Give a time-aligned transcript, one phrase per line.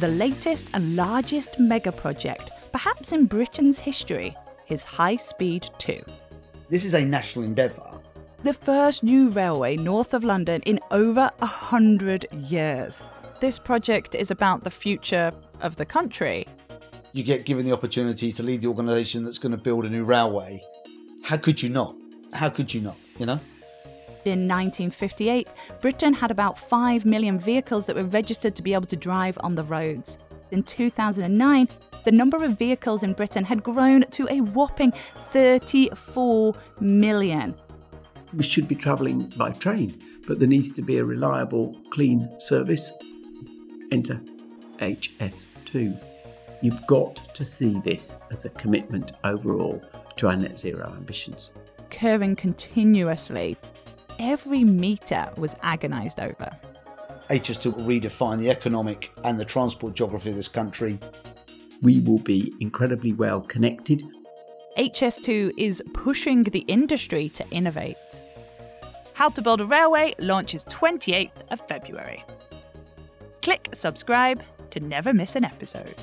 [0.00, 4.34] the latest and largest mega project, perhaps in Britain's history,
[4.70, 6.02] is High Speed 2.
[6.70, 8.00] This is a national endeavour.
[8.42, 13.02] The first new railway north of London in over a hundred years.
[13.40, 16.46] This project is about the future of the country.
[17.12, 20.04] You get given the opportunity to lead the organisation that's going to build a new
[20.04, 20.62] railway.
[21.22, 21.94] How could you not?
[22.32, 22.96] How could you not?
[23.18, 23.40] You know?
[24.26, 25.48] In 1958,
[25.80, 29.54] Britain had about 5 million vehicles that were registered to be able to drive on
[29.54, 30.18] the roads.
[30.50, 31.68] In 2009,
[32.04, 34.92] the number of vehicles in Britain had grown to a whopping
[35.32, 37.54] 34 million.
[38.34, 42.92] We should be travelling by train, but there needs to be a reliable, clean service.
[43.90, 44.20] Enter
[44.78, 45.98] HS2.
[46.62, 49.82] You've got to see this as a commitment overall
[50.16, 51.52] to our net zero ambitions.
[51.78, 53.56] Occurring continuously.
[54.22, 56.50] Every metre was agonised over.
[57.30, 60.98] HS2 will redefine the economic and the transport geography of this country.
[61.80, 64.02] We will be incredibly well connected.
[64.76, 67.96] HS2 is pushing the industry to innovate.
[69.14, 72.22] How to Build a Railway launches 28th of February.
[73.40, 75.94] Click subscribe to never miss an episode.